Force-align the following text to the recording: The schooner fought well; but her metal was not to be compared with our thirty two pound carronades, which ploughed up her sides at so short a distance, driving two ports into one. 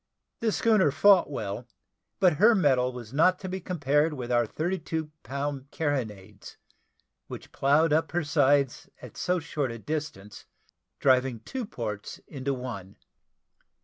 The 0.39 0.51
schooner 0.51 0.89
fought 0.89 1.29
well; 1.29 1.67
but 2.19 2.37
her 2.37 2.55
metal 2.55 2.91
was 2.91 3.13
not 3.13 3.37
to 3.41 3.47
be 3.47 3.59
compared 3.61 4.13
with 4.15 4.31
our 4.31 4.47
thirty 4.47 4.79
two 4.79 5.11
pound 5.21 5.69
carronades, 5.69 6.57
which 7.27 7.51
ploughed 7.51 7.93
up 7.93 8.11
her 8.11 8.23
sides 8.23 8.89
at 8.99 9.15
so 9.15 9.37
short 9.37 9.69
a 9.71 9.77
distance, 9.77 10.47
driving 10.99 11.41
two 11.41 11.67
ports 11.67 12.19
into 12.27 12.51
one. 12.51 12.95